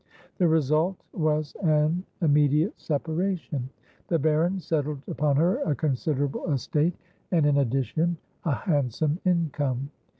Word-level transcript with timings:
The 0.39 0.47
result 0.47 0.97
was 1.13 1.53
an 1.61 2.03
immediate 2.21 2.73
separation. 2.79 3.69
The 4.07 4.17
Baron 4.17 4.59
settled 4.59 5.03
upon 5.07 5.35
her 5.35 5.59
a 5.59 5.75
considerable 5.75 6.51
estate, 6.51 6.95
and, 7.31 7.45
in 7.45 7.57
addition, 7.57 8.17
a 8.43 8.51
handsome 8.55 9.19
income. 9.25 9.91